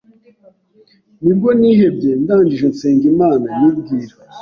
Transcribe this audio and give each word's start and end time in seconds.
nibwo 1.23 1.49
nihebye 1.59 2.11
ndangije 2.21 2.65
nsenga 2.73 3.05
Imana 3.13 3.45
nyibwira 3.57 4.15